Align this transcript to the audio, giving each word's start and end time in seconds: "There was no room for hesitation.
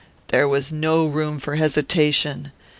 "There 0.29 0.47
was 0.47 0.71
no 0.71 1.05
room 1.05 1.37
for 1.37 1.57
hesitation. 1.57 2.51